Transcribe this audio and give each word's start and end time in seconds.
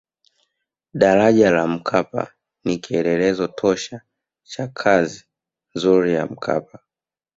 daraja 0.93 1.51
la 1.51 1.67
mkapa 1.67 2.33
ni 2.65 2.77
kielelezo 2.77 3.47
tosha 3.47 4.01
cha 4.43 4.67
kazi 4.67 5.23
nzuri 5.75 6.13
ya 6.13 6.25
mkapa 6.25 6.79